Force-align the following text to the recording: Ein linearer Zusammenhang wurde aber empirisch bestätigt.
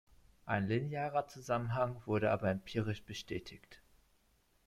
Ein 0.47 0.67
linearer 0.67 1.27
Zusammenhang 1.27 1.95
wurde 2.07 2.31
aber 2.31 2.49
empirisch 2.49 3.03
bestätigt. 3.03 3.79